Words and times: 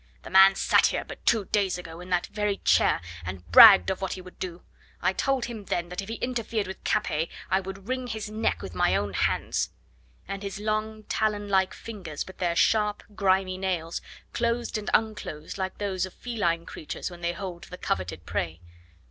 The 0.23 0.31
man 0.31 0.55
sat 0.55 0.87
here 0.87 1.05
but 1.05 1.23
two 1.27 1.45
days 1.45 1.77
ago, 1.77 1.99
in 1.99 2.09
that 2.09 2.25
very 2.25 2.57
chair, 2.57 3.01
and 3.23 3.45
bragged 3.51 3.91
of 3.91 4.01
what 4.01 4.13
he 4.13 4.21
would 4.21 4.39
do. 4.39 4.63
I 4.99 5.13
told 5.13 5.45
him 5.45 5.65
then 5.65 5.89
that 5.89 6.01
if 6.01 6.09
he 6.09 6.15
interfered 6.15 6.65
with 6.65 6.83
Capet 6.83 7.29
I 7.51 7.59
would 7.59 7.87
wring 7.87 8.07
his 8.07 8.27
neck 8.27 8.63
with 8.63 8.73
my 8.73 8.95
own 8.95 9.13
hands." 9.13 9.69
And 10.27 10.41
his 10.41 10.59
long, 10.59 11.03
talon 11.03 11.49
like 11.49 11.75
fingers, 11.75 12.25
with 12.25 12.39
their 12.39 12.55
sharp, 12.55 13.03
grimy 13.13 13.59
nails, 13.59 14.01
closed 14.33 14.75
and 14.75 14.89
unclosed 14.91 15.59
like 15.59 15.77
those 15.77 16.07
of 16.07 16.15
feline 16.15 16.65
creatures 16.65 17.11
when 17.11 17.21
they 17.21 17.33
hold 17.33 17.65
the 17.65 17.77
coveted 17.77 18.25
prey. 18.25 18.59